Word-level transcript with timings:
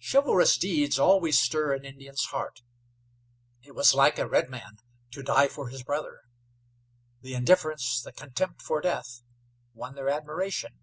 Chivalrous 0.00 0.56
deeds 0.58 0.96
always 0.96 1.40
stir 1.40 1.74
an 1.74 1.84
Indian's 1.84 2.22
heart. 2.26 2.62
It 3.64 3.74
was 3.74 3.94
like 3.96 4.16
a 4.16 4.28
redman 4.28 4.76
to 5.10 5.24
die 5.24 5.48
for 5.48 5.70
his 5.70 5.82
brother. 5.82 6.20
The 7.22 7.34
indifference, 7.34 8.00
the 8.00 8.12
contempt 8.12 8.62
for 8.62 8.80
death, 8.80 9.24
won 9.74 9.96
their 9.96 10.08
admiration. 10.08 10.78